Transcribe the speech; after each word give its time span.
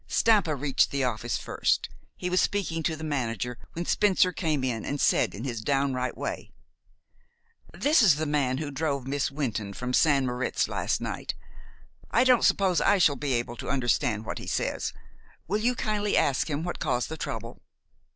Stampa 0.07 0.55
reached 0.55 0.89
the 0.89 1.03
office 1.03 1.37
first. 1.37 1.87
He 2.17 2.27
was 2.27 2.41
speaking 2.41 2.81
to 2.81 2.95
the 2.95 3.03
manager, 3.03 3.59
when 3.73 3.85
Spencer 3.85 4.31
came 4.31 4.63
in 4.63 4.83
and 4.83 4.99
said 4.99 5.35
in 5.35 5.43
his 5.43 5.61
downright 5.61 6.17
way: 6.17 6.49
"This 7.71 8.01
is 8.01 8.15
the 8.15 8.25
man 8.25 8.57
who 8.57 8.71
drove 8.71 9.05
Miss 9.05 9.29
Wynton 9.29 9.73
from 9.73 9.93
St. 9.93 10.25
Moritz 10.25 10.67
last 10.67 11.01
night. 11.01 11.35
I 12.09 12.23
don't 12.23 12.43
suppose 12.43 12.81
I 12.81 12.97
shall 12.97 13.15
be 13.15 13.33
able 13.33 13.57
to 13.57 13.69
understand 13.69 14.25
what 14.25 14.39
he 14.39 14.47
says. 14.47 14.91
Will 15.47 15.59
you 15.59 15.75
kindly 15.75 16.17
ask 16.17 16.49
him 16.49 16.63
what 16.63 16.79
caused 16.79 17.07
the 17.09 17.15
trouble?" 17.15 17.61